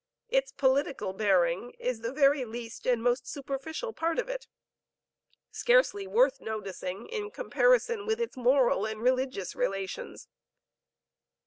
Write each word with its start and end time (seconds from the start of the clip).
Its 0.29 0.51
political 0.51 1.13
bearing 1.13 1.73
is 1.77 2.01
the 2.01 2.11
very 2.11 2.43
least 2.43 2.87
and 2.87 3.03
most 3.03 3.27
superficial 3.27 3.93
part 3.93 4.17
of 4.17 4.27
it, 4.27 4.47
scarcely 5.51 6.07
worth 6.07 6.41
noticing 6.41 7.05
in 7.05 7.29
comparison 7.29 8.07
with 8.07 8.19
its 8.19 8.35
moral 8.35 8.83
and 8.83 9.03
religious 9.03 9.55
relations. 9.55 10.27